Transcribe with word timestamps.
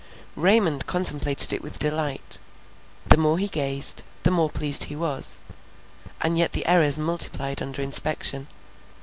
Raymond 0.35 0.87
contemplated 0.87 1.53
it 1.53 1.61
with 1.61 1.77
delight; 1.77 2.39
the 3.05 3.17
more 3.17 3.37
he 3.37 3.47
gazed, 3.47 4.01
the 4.23 4.31
more 4.31 4.49
pleased 4.49 4.85
he 4.85 4.95
was; 4.95 5.37
and 6.21 6.39
yet 6.39 6.53
the 6.53 6.65
errors 6.65 6.97
multiplied 6.97 7.61
under 7.61 7.83
inspection. 7.83 8.47